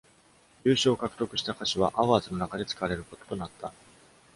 [0.63, 3.71] 優勝を獲得した歌詞は、「アワーズ」の中で使われることとなった。